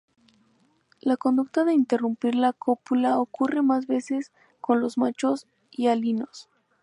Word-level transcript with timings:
La 0.99 1.15
conducta 1.15 1.63
de 1.63 1.75
interrumpir 1.75 2.33
la 2.33 2.53
cópula 2.53 3.19
ocurre 3.19 3.61
más 3.61 3.85
veces 3.85 4.31
con 4.59 4.79
los 4.81 4.97
machos 4.97 5.45
hialinos. 5.69 6.49